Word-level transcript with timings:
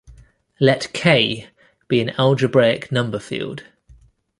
Let 0.59 0.91
"K" 0.93 1.47
be 1.87 2.01
an 2.01 2.09
algebraic 2.17 2.91
number 2.91 3.19
field. 3.19 3.65